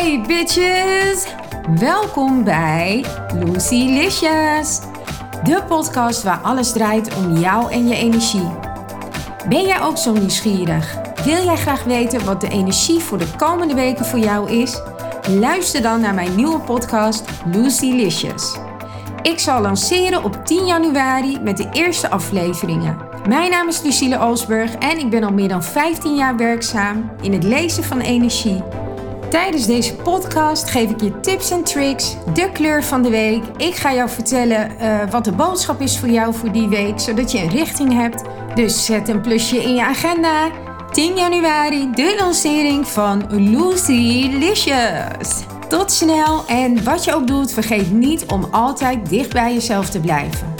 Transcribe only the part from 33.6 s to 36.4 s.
ga jou vertellen uh, wat de boodschap is voor jou